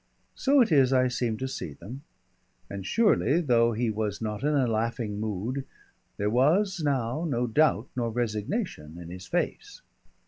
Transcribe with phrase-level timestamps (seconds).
[0.33, 2.01] So it is I seem to see them,
[2.71, 5.63] and surely though he was not in a laughing mood,
[6.17, 9.83] there was now no doubt nor resignation in his face.